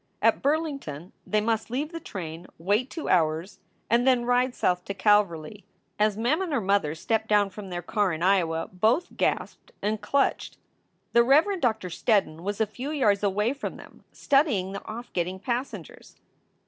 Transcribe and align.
At 0.19 0.41
Burlington 0.41 1.11
they 1.27 1.41
must 1.41 1.69
leave 1.69 1.91
the 1.91 1.99
train, 1.99 2.47
wait 2.57 2.89
two 2.89 3.07
hours, 3.07 3.59
and 3.87 4.07
then 4.07 4.25
ride 4.25 4.55
south 4.55 4.83
to 4.85 4.95
Calverly. 4.95 5.63
As 5.99 6.17
Mem 6.17 6.41
and 6.41 6.51
her 6.51 6.59
mother 6.59 6.95
stepped 6.95 7.27
down 7.27 7.51
from 7.51 7.69
their 7.69 7.83
car 7.83 8.11
in 8.11 8.23
Iowa, 8.23 8.67
both 8.73 9.15
gasped 9.15 9.73
and 9.79 10.01
clutched. 10.01 10.57
The 11.13 11.21
Reverend 11.23 11.61
Doctor 11.61 11.89
Steddon 11.89 12.41
was 12.41 12.59
a 12.59 12.65
few 12.65 12.89
yards 12.89 13.21
away 13.21 13.53
from 13.53 13.77
them, 13.77 14.03
studying 14.11 14.71
the 14.71 14.83
off 14.87 15.13
getting 15.13 15.37
passengers. 15.37 16.15